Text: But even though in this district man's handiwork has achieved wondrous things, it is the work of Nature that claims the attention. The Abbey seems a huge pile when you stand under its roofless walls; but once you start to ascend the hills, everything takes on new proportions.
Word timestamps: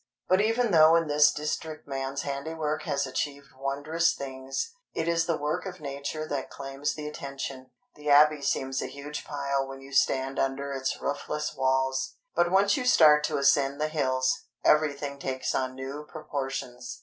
But 0.27 0.41
even 0.41 0.71
though 0.71 0.95
in 0.95 1.05
this 1.07 1.31
district 1.31 1.87
man's 1.87 2.23
handiwork 2.23 2.81
has 2.85 3.05
achieved 3.05 3.51
wondrous 3.55 4.15
things, 4.15 4.73
it 4.95 5.07
is 5.07 5.27
the 5.27 5.37
work 5.37 5.67
of 5.67 5.79
Nature 5.79 6.25
that 6.27 6.49
claims 6.49 6.95
the 6.95 7.07
attention. 7.07 7.69
The 7.93 8.09
Abbey 8.09 8.41
seems 8.41 8.81
a 8.81 8.87
huge 8.87 9.23
pile 9.25 9.67
when 9.67 9.79
you 9.79 9.93
stand 9.93 10.39
under 10.39 10.73
its 10.73 10.99
roofless 10.99 11.53
walls; 11.55 12.15
but 12.33 12.49
once 12.49 12.75
you 12.75 12.83
start 12.83 13.23
to 13.25 13.37
ascend 13.37 13.79
the 13.79 13.89
hills, 13.89 14.45
everything 14.65 15.19
takes 15.19 15.53
on 15.53 15.75
new 15.75 16.03
proportions. 16.03 16.99